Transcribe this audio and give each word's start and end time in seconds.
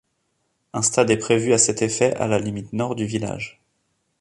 Un 0.73 0.81
stade 0.81 1.11
est 1.11 1.19
prévu 1.19 1.53
à 1.53 1.59
cet 1.59 1.83
effet 1.83 2.15
à 2.15 2.25
la 2.25 2.39
limite 2.39 2.73
nord 2.73 2.95
du 2.95 3.05
village. 3.05 3.61